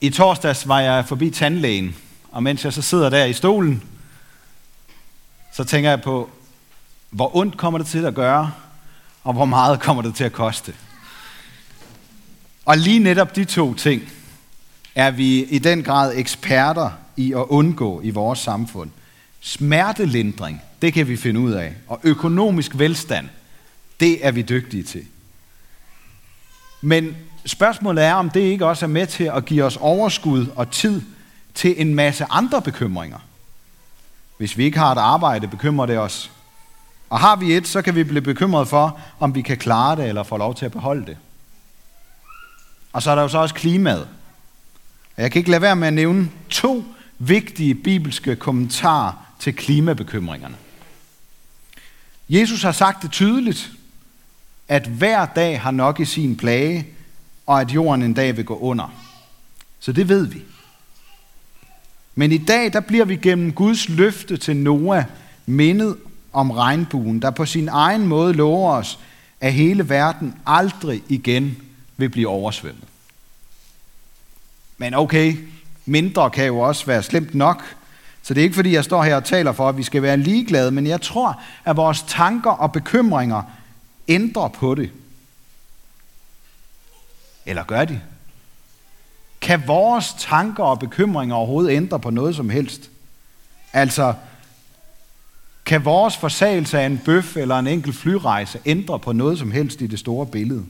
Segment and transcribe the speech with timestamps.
[0.00, 1.96] I torsdags var jeg forbi tandlægen,
[2.30, 3.82] og mens jeg så sidder der i stolen,
[5.52, 6.30] så tænker jeg på,
[7.10, 8.52] hvor ondt kommer det til at gøre,
[9.24, 10.74] og hvor meget kommer det til at koste.
[12.64, 14.02] Og lige netop de to ting
[14.94, 18.90] er vi i den grad eksperter i at undgå i vores samfund.
[19.40, 21.74] Smertelindring, det kan vi finde ud af.
[21.86, 23.28] Og økonomisk velstand,
[24.00, 25.04] det er vi dygtige til.
[26.80, 30.70] Men spørgsmålet er, om det ikke også er med til at give os overskud og
[30.70, 31.02] tid
[31.54, 33.18] til en masse andre bekymringer.
[34.38, 36.30] Hvis vi ikke har et arbejde, bekymrer det os.
[37.10, 40.08] Og har vi et, så kan vi blive bekymret for, om vi kan klare det
[40.08, 41.16] eller få lov til at beholde det.
[42.92, 44.08] Og så er der jo så også klimaet.
[45.16, 46.84] Jeg kan ikke lade være med at nævne to
[47.18, 50.56] vigtige bibelske kommentarer til klimabekymringerne.
[52.28, 53.70] Jesus har sagt det tydeligt,
[54.68, 56.86] at hver dag har nok i sin plage,
[57.48, 58.94] og at jorden en dag vil gå under.
[59.80, 60.42] Så det ved vi.
[62.14, 65.04] Men i dag, der bliver vi gennem Guds løfte til Noah
[65.46, 65.96] mindet
[66.32, 68.98] om regnbuen, der på sin egen måde lover os,
[69.40, 71.56] at hele verden aldrig igen
[71.96, 72.84] vil blive oversvømmet.
[74.78, 75.36] Men okay,
[75.86, 77.62] mindre kan jo også være slemt nok,
[78.22, 80.16] så det er ikke fordi, jeg står her og taler for, at vi skal være
[80.16, 83.42] ligeglade, men jeg tror, at vores tanker og bekymringer
[84.08, 84.90] ændrer på det.
[87.48, 88.00] Eller gør de?
[89.40, 92.90] Kan vores tanker og bekymringer overhovedet ændre på noget som helst?
[93.72, 94.14] Altså,
[95.64, 99.80] kan vores forsagelse af en bøf eller en enkelt flyrejse ændre på noget som helst
[99.80, 100.66] i det store billede?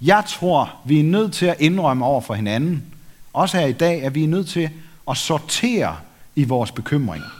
[0.00, 2.94] Jeg tror, vi er nødt til at indrømme over for hinanden,
[3.32, 4.70] også her i dag, at vi er nødt til
[5.10, 5.96] at sortere
[6.36, 7.30] i vores bekymringer.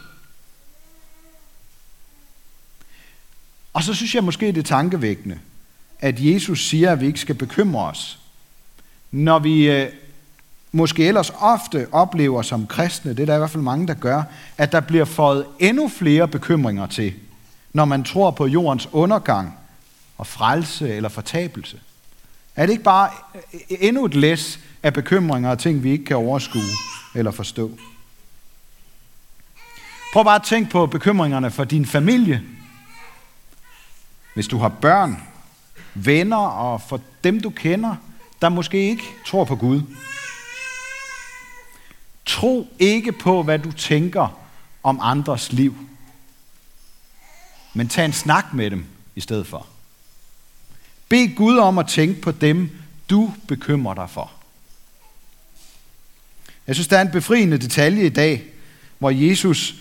[3.73, 5.39] Og så synes jeg måske, det er tankevækkende,
[6.03, 8.19] at Jesus siger, at vi ikke skal bekymre os.
[9.11, 9.89] Når vi øh,
[10.71, 14.23] måske ellers ofte oplever som kristne, det er der i hvert fald mange, der gør,
[14.57, 17.13] at der bliver fået endnu flere bekymringer til,
[17.73, 19.53] når man tror på jordens undergang
[20.17, 21.79] og frelse eller fortabelse.
[22.55, 23.09] Er det ikke bare
[23.53, 26.61] øh, endnu et læs af bekymringer og ting, vi ikke kan overskue
[27.15, 27.71] eller forstå?
[30.13, 32.41] Prøv bare at tænke på bekymringerne for din familie.
[34.33, 35.32] Hvis du har børn,
[35.93, 37.95] venner og for dem, du kender,
[38.41, 39.81] der måske ikke tror på Gud.
[42.25, 44.39] Tro ikke på, hvad du tænker
[44.83, 45.75] om andres liv.
[47.73, 49.67] Men tag en snak med dem i stedet for.
[51.09, 52.69] Bed Gud om at tænke på dem,
[53.09, 54.31] du bekymrer dig for.
[56.67, 58.43] Jeg synes, der er en befriende detalje i dag,
[58.99, 59.75] hvor Jesus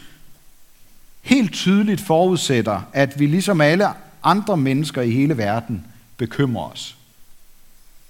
[1.23, 3.89] helt tydeligt forudsætter, at vi ligesom alle
[4.23, 5.87] andre mennesker i hele verden
[6.23, 6.97] bekymrer os.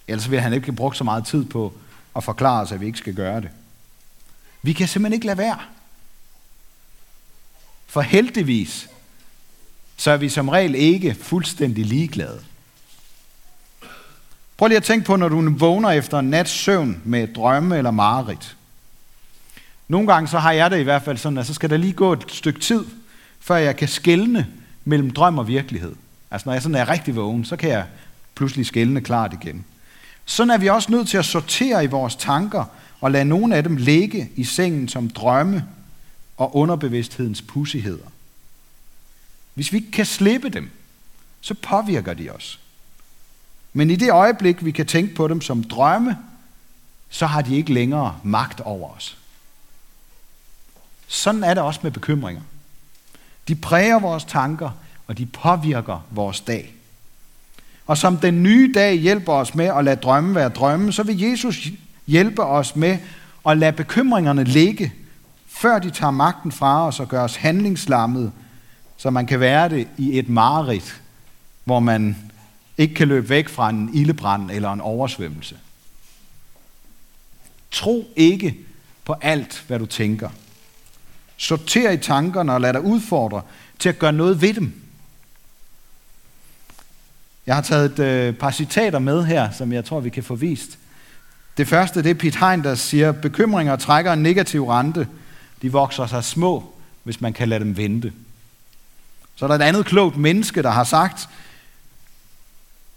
[0.08, 1.72] Ellers vil han ikke have brugt så meget tid på
[2.16, 3.48] at forklare os, at vi ikke skal gøre det.
[4.62, 5.58] Vi kan simpelthen ikke lade være.
[7.86, 8.88] For heldigvis,
[9.96, 12.40] så er vi som regel ikke fuldstændig ligeglade.
[14.56, 17.90] Prøv lige at tænke på, når du vågner efter en nats søvn med drømme eller
[17.90, 18.56] mareridt.
[19.88, 21.92] Nogle gange så har jeg det i hvert fald sådan, at så skal der lige
[21.92, 22.84] gå et stykke tid,
[23.40, 24.48] før jeg kan skelne
[24.84, 25.94] mellem drøm og virkelighed.
[26.32, 27.86] Altså når jeg sådan er rigtig vågen, så kan jeg
[28.34, 29.64] pludselig skældne klart igen.
[30.24, 32.64] Sådan er vi også nødt til at sortere i vores tanker
[33.00, 35.64] og lade nogle af dem ligge i sengen som drømme
[36.36, 38.06] og underbevidsthedens pussigheder.
[39.54, 40.70] Hvis vi ikke kan slippe dem,
[41.40, 42.60] så påvirker de os.
[43.72, 46.18] Men i det øjeblik, vi kan tænke på dem som drømme,
[47.10, 49.18] så har de ikke længere magt over os.
[51.06, 52.42] Sådan er det også med bekymringer.
[53.48, 54.70] De præger vores tanker,
[55.06, 56.74] og de påvirker vores dag.
[57.86, 61.20] Og som den nye dag hjælper os med at lade drømme være drømme, så vil
[61.20, 61.68] Jesus
[62.06, 62.98] hjælpe os med
[63.48, 64.92] at lade bekymringerne ligge,
[65.48, 68.32] før de tager magten fra os og gør os handlingslammet,
[68.96, 71.00] så man kan være det i et mareridt,
[71.64, 72.16] hvor man
[72.78, 75.56] ikke kan løbe væk fra en ildebrand eller en oversvømmelse.
[77.70, 78.56] Tro ikke
[79.04, 80.30] på alt, hvad du tænker.
[81.36, 83.42] Sorter i tankerne og lad dig udfordre
[83.78, 84.81] til at gøre noget ved dem.
[87.46, 90.34] Jeg har taget et øh, par citater med her, som jeg tror, vi kan få
[90.34, 90.78] vist.
[91.56, 95.08] Det første, det er Pete Hein, der siger, bekymringer trækker en negativ rente.
[95.62, 96.72] De vokser sig små,
[97.02, 98.12] hvis man kan lade dem vente.
[99.36, 101.28] Så er der et andet klogt menneske, der har sagt,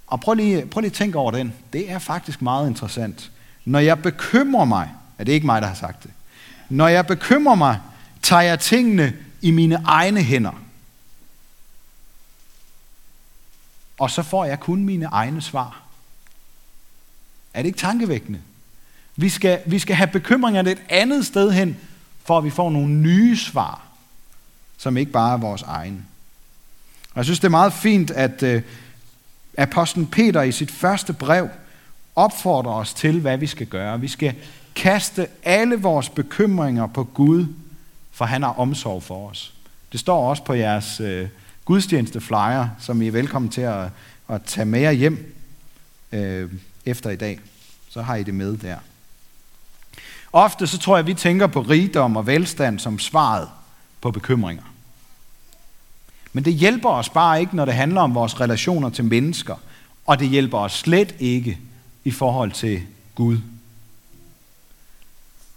[0.07, 1.53] og prøv lige, prøv lige at tænke over den.
[1.73, 3.31] Det er faktisk meget interessant.
[3.65, 6.11] Når jeg bekymrer mig, er det ikke mig, der har sagt det.
[6.69, 7.79] Når jeg bekymrer mig,
[8.21, 10.61] tager jeg tingene i mine egne hænder.
[13.97, 15.81] Og så får jeg kun mine egne svar.
[17.53, 18.39] Er det ikke tankevækkende?
[19.15, 21.77] Vi skal, vi skal have bekymringerne et andet sted hen,
[22.23, 23.81] for at vi får nogle nye svar,
[24.77, 26.05] som ikke bare er vores egne.
[27.11, 28.61] Og jeg synes, det er meget fint, at øh,
[29.57, 31.49] apostlen Peter i sit første brev
[32.15, 33.99] opfordrer os til, hvad vi skal gøre.
[33.99, 34.35] Vi skal
[34.75, 37.45] kaste alle vores bekymringer på Gud,
[38.11, 39.53] for han har omsorg for os.
[39.91, 41.27] Det står også på jeres øh,
[41.65, 43.89] gudstjeneste flyer, som I er velkommen til at,
[44.29, 45.35] at tage med jer hjem
[46.11, 46.51] øh,
[46.85, 47.39] efter i dag.
[47.89, 48.77] Så har I det med der.
[50.33, 53.49] Ofte så tror jeg, at vi tænker på rigdom og velstand som svaret
[54.01, 54.63] på bekymringer.
[56.33, 59.55] Men det hjælper os bare ikke, når det handler om vores relationer til mennesker.
[60.05, 61.59] Og det hjælper os slet ikke
[62.03, 62.81] i forhold til
[63.15, 63.37] Gud.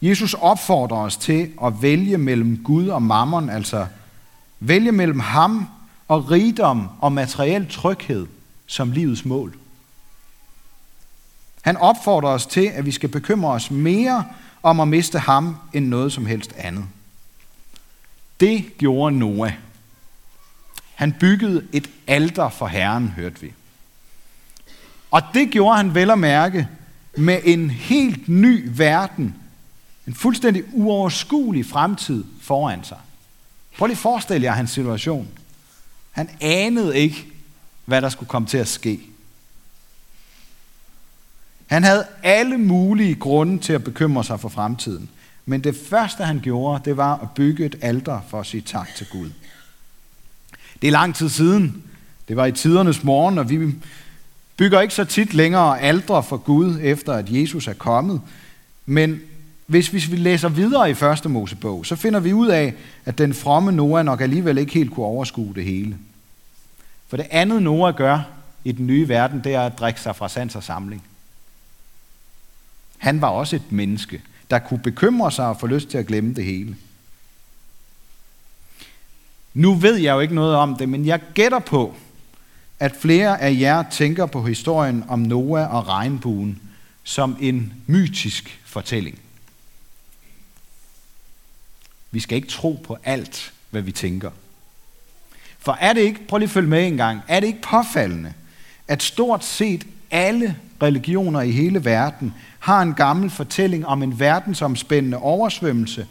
[0.02, 3.86] Jesus opfordrer os til at vælge mellem Gud og mammon, altså
[4.60, 5.68] vælge mellem ham
[6.08, 8.26] og rigdom og materiel tryghed
[8.66, 9.56] som livets mål.
[11.62, 14.24] Han opfordrer os til, at vi skal bekymre os mere
[14.62, 16.84] om at miste ham end noget som helst andet.
[18.40, 19.52] Det gjorde Noah.
[20.94, 23.52] Han byggede et alter for Herren, hørte vi.
[25.10, 26.68] Og det gjorde han vel at mærke
[27.16, 29.34] med en helt ny verden,
[30.06, 32.98] en fuldstændig uoverskuelig fremtid foran sig.
[33.78, 35.37] Prøv lige at forestille jer hans situation.
[36.18, 37.26] Han anede ikke,
[37.84, 39.00] hvad der skulle komme til at ske.
[41.66, 45.08] Han havde alle mulige grunde til at bekymre sig for fremtiden.
[45.46, 48.94] Men det første, han gjorde, det var at bygge et alter for at sige tak
[48.96, 49.30] til Gud.
[50.82, 51.82] Det er lang tid siden.
[52.28, 53.74] Det var i tidernes morgen, og vi
[54.56, 58.20] bygger ikke så tit længere aldre for Gud, efter at Jesus er kommet.
[58.86, 59.20] Men
[59.66, 62.74] hvis vi læser videre i første Mosebog, så finder vi ud af,
[63.04, 65.96] at den fromme Noah nok alligevel ikke helt kunne overskue det hele.
[67.08, 68.20] For det andet Noah gør
[68.64, 71.04] i den nye verden, det er at drikke sig fra sans og samling.
[72.98, 76.34] Han var også et menneske, der kunne bekymre sig og få lyst til at glemme
[76.34, 76.76] det hele.
[79.54, 81.96] Nu ved jeg jo ikke noget om det, men jeg gætter på,
[82.80, 86.60] at flere af jer tænker på historien om Noah og regnbuen
[87.04, 89.18] som en mytisk fortælling.
[92.10, 94.30] Vi skal ikke tro på alt, hvad vi tænker.
[95.68, 98.32] For er det ikke, prøv lige at følge med en gang, er det ikke påfaldende,
[98.88, 105.18] at stort set alle religioner i hele verden har en gammel fortælling om en verdensomspændende
[105.18, 106.06] oversvømmelse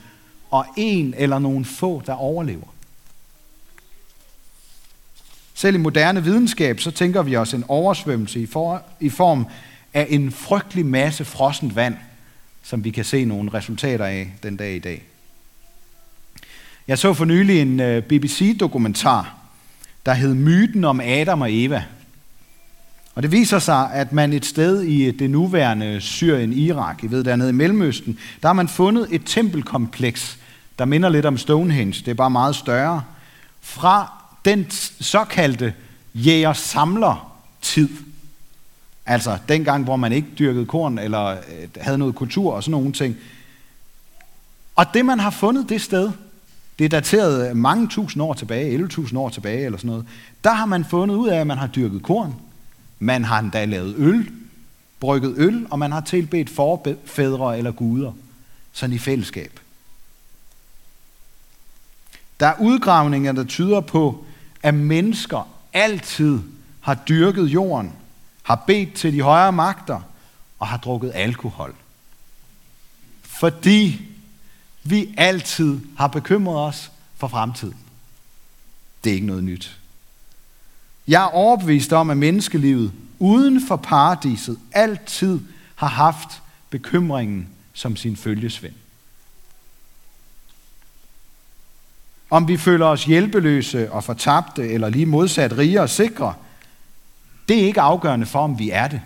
[0.51, 2.67] og en eller nogle få, der overlever.
[5.53, 9.47] Selv i moderne videnskab, så tænker vi os en oversvømmelse i, for, i form
[9.93, 11.97] af en frygtelig masse frossent vand,
[12.63, 15.03] som vi kan se nogle resultater af den dag i dag.
[16.87, 19.36] Jeg så for nylig en øh, BBC-dokumentar,
[20.07, 21.83] der hed Myten om Adam og Eva–
[23.17, 27.07] og det viser sig, at man et sted i øh, det nuværende Syrien, Irak, I
[27.11, 30.37] ved dernede i Mellemøsten, der har man fundet et tempelkompleks,
[30.79, 32.01] der minder lidt om Stonehenge.
[32.05, 33.03] Det er bare meget større.
[33.61, 34.11] Fra
[34.45, 34.69] den
[35.01, 35.73] såkaldte
[36.13, 37.89] jæger-samler-tid.
[39.05, 41.37] Altså dengang, hvor man ikke dyrkede korn eller øh,
[41.77, 43.17] havde noget kultur og sådan nogle ting.
[44.75, 46.11] Og det, man har fundet det sted,
[46.79, 50.05] det er dateret mange tusind år tilbage, 11.000 år tilbage eller sådan noget.
[50.43, 52.35] Der har man fundet ud af, at man har dyrket korn,
[52.99, 54.31] man har endda lavet øl,
[54.99, 58.11] brygget øl, og man har tilbedt forfædre eller guder,
[58.71, 59.59] sådan i fællesskab.
[62.39, 64.25] Der er udgravninger, der tyder på,
[64.63, 66.39] at mennesker altid
[66.81, 67.93] har dyrket jorden,
[68.43, 70.01] har bedt til de højere magter
[70.59, 71.75] og har drukket alkohol.
[73.21, 74.06] Fordi
[74.89, 77.77] vi altid har bekymret os for fremtiden.
[79.03, 79.79] Det er ikke noget nyt.
[81.07, 85.39] Jeg er overbevist om, at menneskelivet uden for paradiset altid
[85.75, 88.73] har haft bekymringen som sin følgesvend.
[92.29, 96.33] Om vi føler os hjælpeløse og fortabte, eller lige modsat rige og sikre,
[97.49, 99.01] det er ikke afgørende for, om vi er det.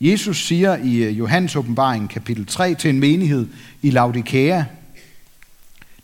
[0.00, 3.48] Jesus siger i øh, Johannes åbenbaring kapitel 3 til en menighed
[3.82, 4.64] i Laodikea,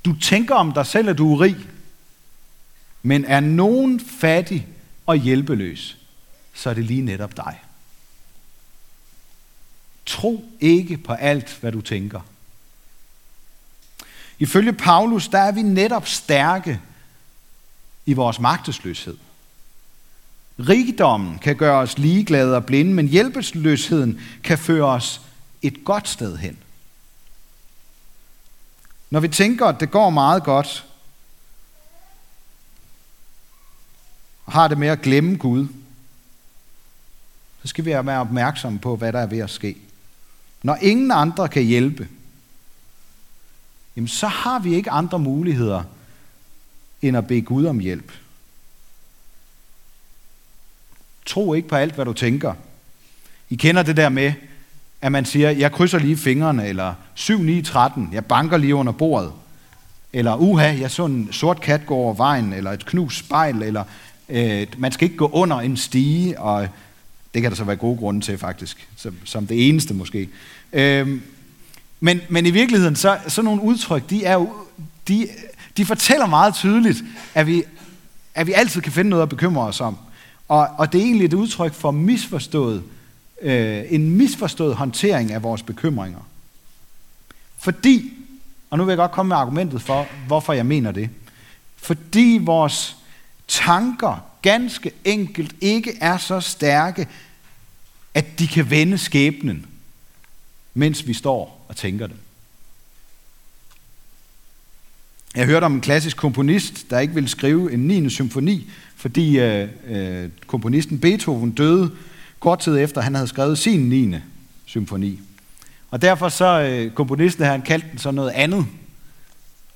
[0.05, 1.57] du tænker om dig selv, at du er rig,
[3.03, 4.67] men er nogen fattig
[5.07, 5.99] og hjælpeløs,
[6.55, 7.61] så er det lige netop dig.
[10.07, 12.21] Tro ikke på alt, hvad du tænker.
[14.39, 16.81] Ifølge Paulus, der er vi netop stærke
[18.07, 19.17] i vores magtesløshed.
[20.69, 25.21] Rigdommen kan gøre os ligeglade og blinde, men hjælpeløsheden kan føre os
[25.63, 26.59] et godt sted hen.
[29.11, 30.87] Når vi tænker, at det går meget godt,
[34.47, 35.67] og har det med at glemme Gud,
[37.63, 39.77] så skal vi være opmærksomme på, hvad der er ved at ske.
[40.63, 42.09] når ingen andre kan hjælpe,
[43.97, 45.83] jamen så har vi ikke andre muligheder
[47.03, 48.13] end at bede Gud om hjælp.
[51.27, 52.55] Tro ikke på alt, hvad du tænker.
[53.51, 54.33] I kender det der med,
[55.03, 59.33] at man siger, jeg krydser lige fingrene, eller 7-9-13, jeg banker lige under bordet,
[60.13, 63.85] eller uha, jeg så en sort kat gå over vejen, eller et knus spejl, eller
[64.29, 66.69] øh, man skal ikke gå under en stige, og
[67.35, 70.29] det kan der så være gode grunde til faktisk, som, som det eneste måske.
[70.73, 71.21] Øh,
[72.01, 74.53] men, men i virkeligheden, så sådan nogle udtryk, de, er jo,
[75.09, 75.29] de,
[75.77, 77.65] de fortæller meget tydeligt, at vi,
[78.35, 79.97] at vi altid kan finde noget at bekymre os om.
[80.53, 82.85] Og, og det er egentlig et udtryk for misforstået,
[83.43, 86.19] øh, en misforstået håndtering af vores bekymringer.
[87.59, 88.13] Fordi,
[88.71, 91.11] og nu vil jeg godt komme med argumentet for, hvorfor jeg mener det.
[91.77, 92.97] Fordi vores
[93.49, 97.09] tanker ganske enkelt ikke er så stærke,
[98.15, 99.67] at de kan vende skæbnen,
[100.75, 102.17] mens vi står og tænker det.
[105.37, 108.11] Jeg hørte om en klassisk komponist, der ikke ville skrive en 9.
[108.11, 111.91] symfoni, fordi øh, øh, komponisten Beethoven døde
[112.41, 114.15] kort tid efter, han havde skrevet sin 9.
[114.67, 115.21] symfoni.
[115.91, 118.67] Og derfor så øh, komponisten han kaldte den så noget andet.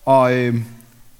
[0.04, 0.54] Og øh,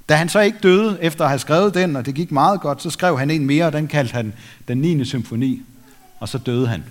[0.08, 2.82] da han så ikke døde efter at have skrevet den, og det gik meget godt,
[2.82, 4.32] så skrev han en mere, og den kaldte han
[4.68, 5.04] den 9.
[5.04, 5.62] symfoni.
[6.20, 6.84] Og så døde han.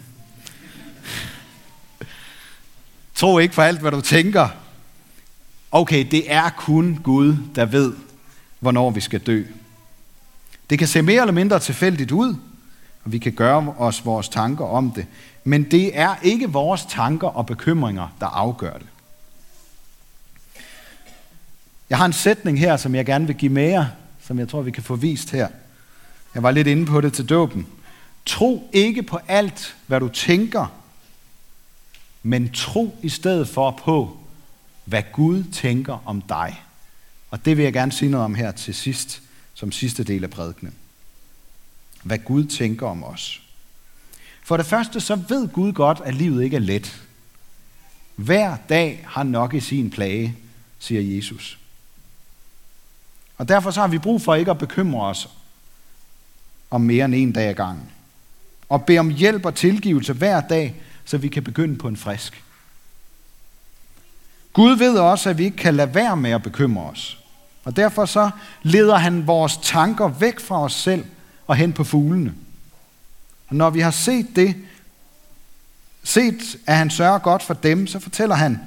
[3.16, 4.65] Tro ikke for alt, hvad du tænker.
[5.76, 7.94] Okay, det er kun Gud, der ved,
[8.60, 9.44] hvornår vi skal dø.
[10.70, 12.36] Det kan se mere eller mindre tilfældigt ud,
[13.04, 15.06] og vi kan gøre os vores tanker om det.
[15.44, 18.88] Men det er ikke vores tanker og bekymringer, der afgør det.
[21.90, 23.86] Jeg har en sætning her, som jeg gerne vil give med jer,
[24.22, 25.48] som jeg tror, vi kan få vist her.
[26.36, 27.68] Jeg var lidt inde på det til dåben.
[28.26, 30.66] Tro ikke på alt, hvad du tænker,
[32.24, 34.18] men tro i stedet for på,
[34.86, 36.62] hvad Gud tænker om dig.
[37.32, 39.22] Og det vil jeg gerne sige noget om her til sidst,
[39.54, 40.74] som sidste del af prædikenen.
[42.04, 43.42] Hvad Gud tænker om os.
[44.44, 47.02] For det første, så ved Gud godt, at livet ikke er let.
[48.16, 50.38] Hver dag har nok i sin plage,
[50.80, 51.60] siger Jesus.
[53.38, 55.30] Og derfor så har vi brug for ikke at bekymre os
[56.72, 57.90] om mere end en dag ad gangen.
[58.70, 60.76] Og bede om hjælp og tilgivelse hver dag,
[61.06, 62.44] så vi kan begynde på en frisk.
[64.56, 67.18] Gud ved også, at vi ikke kan lade være med at bekymre os.
[67.64, 68.30] Og derfor så
[68.64, 71.06] leder han vores tanker væk fra os selv
[71.48, 72.34] og hen på fuglene.
[73.48, 74.56] Og når vi har set det,
[76.04, 78.60] set at han sørger godt for dem, så fortæller han,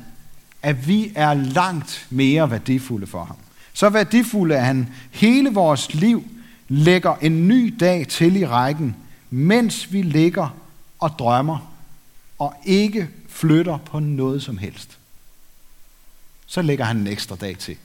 [0.63, 3.37] at vi er langt mere værdifulde for ham.
[3.73, 6.25] Så værdifulde, at han hele vores liv
[6.69, 8.97] lægger en ny dag til i rækken,
[9.31, 10.57] mens vi ligger
[10.99, 11.73] og drømmer
[12.39, 14.98] og ikke flytter på noget som helst.
[16.49, 17.77] Så lægger han en ekstra dag til.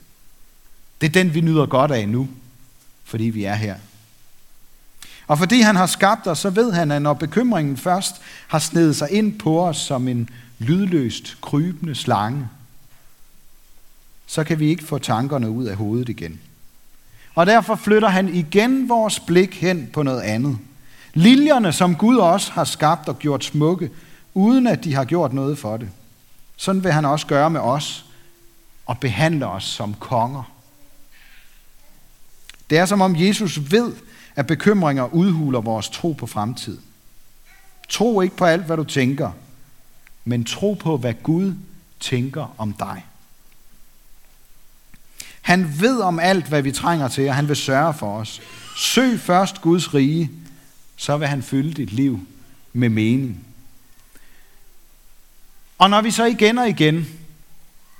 [1.00, 2.28] Det er den, vi nyder godt af nu,
[3.04, 3.76] fordi vi er her.
[5.26, 8.14] Og fordi han har skabt os, så ved han, at når bekymringen først
[8.48, 10.28] har snedet sig ind på os som en
[10.58, 12.48] lydløst krybende slange,
[14.26, 16.40] så kan vi ikke få tankerne ud af hovedet igen.
[17.34, 20.58] Og derfor flytter han igen vores blik hen på noget andet.
[21.14, 23.90] Liljerne, som Gud også har skabt og gjort smukke,
[24.34, 25.88] uden at de har gjort noget for det.
[26.56, 28.04] Sådan vil han også gøre med os
[28.86, 30.52] og behandler os som konger.
[32.70, 33.92] Det er som om Jesus ved,
[34.36, 36.78] at bekymringer udhuler vores tro på fremtid.
[37.88, 39.30] Tro ikke på alt, hvad du tænker,
[40.24, 41.54] men tro på, hvad Gud
[42.00, 43.04] tænker om dig.
[45.42, 48.40] Han ved om alt, hvad vi trænger til, og han vil sørge for os.
[48.76, 50.30] Søg først Guds rige,
[50.96, 52.26] så vil han fylde dit liv
[52.72, 53.44] med mening.
[55.78, 57.23] Og når vi så igen og igen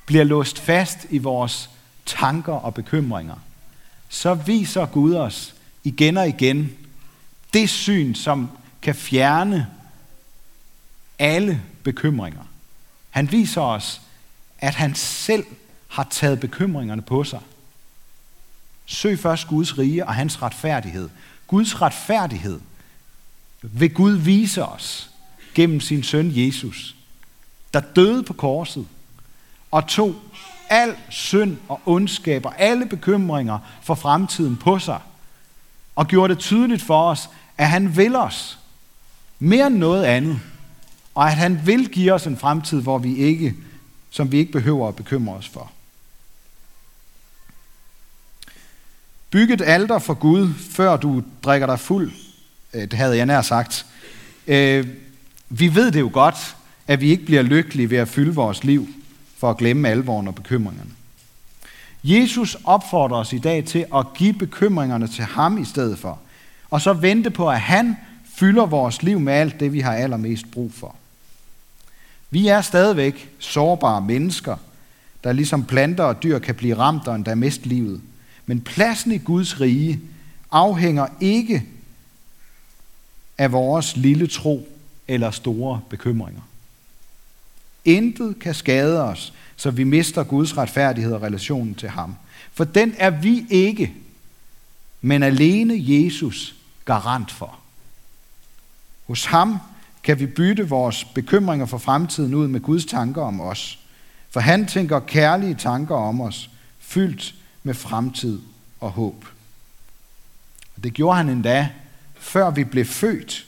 [0.05, 1.69] bliver låst fast i vores
[2.05, 3.35] tanker og bekymringer,
[4.09, 6.71] så viser Gud os igen og igen
[7.53, 8.49] det syn, som
[8.81, 9.67] kan fjerne
[11.19, 12.43] alle bekymringer.
[13.09, 14.01] Han viser os,
[14.59, 15.45] at han selv
[15.87, 17.39] har taget bekymringerne på sig.
[18.85, 21.09] Søg først Guds rige og hans retfærdighed.
[21.47, 22.59] Guds retfærdighed
[23.61, 25.09] vil Gud vise os
[25.53, 26.95] gennem sin søn Jesus,
[27.73, 28.87] der døde på korset
[29.71, 30.15] og tog
[30.69, 34.99] al synd og ondskab og alle bekymringer for fremtiden på sig,
[35.95, 38.59] og gjorde det tydeligt for os, at han vil os
[39.39, 40.39] mere end noget andet,
[41.15, 43.55] og at han vil give os en fremtid, hvor vi ikke,
[44.09, 45.71] som vi ikke behøver at bekymre os for.
[49.29, 52.11] Byg et alter for Gud, før du drikker dig fuld.
[52.73, 53.85] Øh, det havde jeg nær sagt.
[54.47, 54.87] Øh,
[55.49, 56.55] vi ved det jo godt,
[56.87, 58.87] at vi ikke bliver lykkelige ved at fylde vores liv
[59.37, 60.91] for at glemme alvoren og bekymringerne.
[62.03, 66.19] Jesus opfordrer os i dag til at give bekymringerne til ham i stedet for,
[66.69, 67.95] og så vente på, at han
[68.35, 70.95] fylder vores liv med alt det, vi har allermest brug for.
[72.29, 74.57] Vi er stadigvæk sårbare mennesker,
[75.23, 78.01] der ligesom planter og dyr kan blive ramt og endda miste livet.
[78.45, 79.99] Men pladsen i Guds rige
[80.51, 81.63] afhænger ikke
[83.37, 84.67] af vores lille tro
[85.07, 86.41] eller store bekymringer.
[87.85, 92.15] Intet kan skade os, så vi mister Guds retfærdighed og relationen til ham.
[92.53, 93.93] For den er vi ikke,
[95.01, 97.59] men alene Jesus garant for.
[99.07, 99.57] Hos ham
[100.03, 103.79] kan vi bytte vores bekymringer for fremtiden ud med Guds tanker om os.
[104.29, 106.49] For han tænker kærlige tanker om os,
[106.79, 108.39] fyldt med fremtid
[108.79, 109.25] og håb.
[110.75, 111.69] Og det gjorde han endda,
[112.15, 113.45] før vi blev født.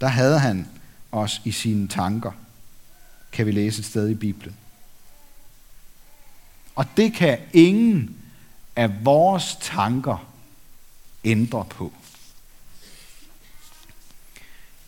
[0.00, 0.68] Der havde han
[1.12, 2.32] os i sine tanker,
[3.32, 4.56] kan vi læse et sted i Bibelen.
[6.74, 8.16] Og det kan ingen
[8.76, 10.26] af vores tanker
[11.24, 11.92] ændre på.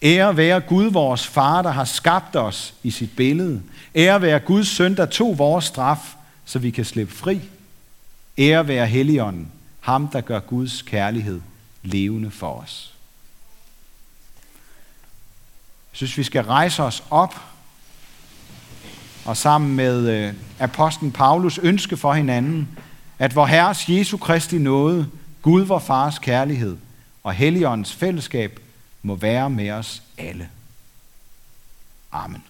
[0.03, 3.63] Ære være Gud, vores far, der har skabt os i sit billede.
[3.95, 7.41] Ære være Guds søn, der tog vores straf, så vi kan slippe fri.
[8.39, 11.41] Ære være Helligånden, ham der gør Guds kærlighed
[11.83, 12.95] levende for os.
[15.93, 17.35] Jeg synes, vi skal rejse os op
[19.25, 22.69] og sammen med øh, apostlen Paulus ønske for hinanden,
[23.19, 25.09] at vor Herres Jesu Kristi nåde,
[25.43, 26.77] Gud vor Fars kærlighed
[27.25, 28.61] og Helligåndens fællesskab
[29.03, 30.49] må være med os alle.
[32.13, 32.43] Amen.